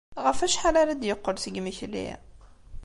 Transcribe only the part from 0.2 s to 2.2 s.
Ɣef wacḥal ara d-yeqqel seg yimekli?